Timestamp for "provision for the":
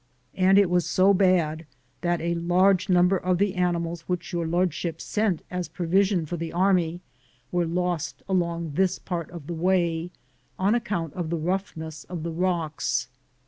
5.67-6.51